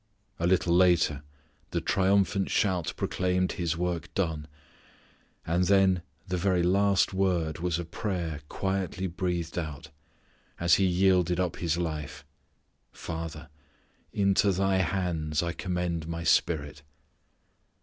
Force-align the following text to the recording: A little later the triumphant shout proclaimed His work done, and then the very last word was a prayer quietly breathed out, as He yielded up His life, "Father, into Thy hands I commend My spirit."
A 0.39 0.47
little 0.47 0.73
later 0.75 1.21
the 1.69 1.79
triumphant 1.79 2.49
shout 2.49 2.91
proclaimed 2.97 3.51
His 3.51 3.77
work 3.77 4.11
done, 4.15 4.47
and 5.45 5.65
then 5.65 6.01
the 6.27 6.37
very 6.37 6.63
last 6.63 7.13
word 7.13 7.59
was 7.59 7.77
a 7.77 7.85
prayer 7.85 8.41
quietly 8.49 9.05
breathed 9.05 9.59
out, 9.59 9.89
as 10.59 10.73
He 10.81 10.85
yielded 10.87 11.39
up 11.39 11.57
His 11.57 11.77
life, 11.77 12.25
"Father, 12.91 13.49
into 14.11 14.51
Thy 14.51 14.77
hands 14.77 15.43
I 15.43 15.51
commend 15.53 16.07
My 16.07 16.23
spirit." 16.23 16.81